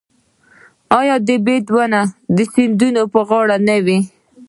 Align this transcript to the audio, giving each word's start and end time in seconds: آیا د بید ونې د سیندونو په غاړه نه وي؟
آیا 0.99 1.15
د 1.27 1.29
بید 1.45 1.65
ونې 1.75 2.03
د 2.35 2.37
سیندونو 2.53 3.01
په 3.13 3.19
غاړه 3.29 3.57
نه 3.67 3.77
وي؟ 3.85 3.99